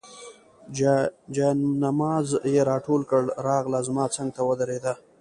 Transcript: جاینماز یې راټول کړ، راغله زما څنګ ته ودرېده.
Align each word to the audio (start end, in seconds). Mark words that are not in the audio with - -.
جاینماز 1.35 2.27
یې 2.53 2.61
راټول 2.71 3.01
کړ، 3.09 3.23
راغله 3.47 3.79
زما 3.87 4.05
څنګ 4.15 4.29
ته 4.35 4.41
ودرېده. 4.49 4.93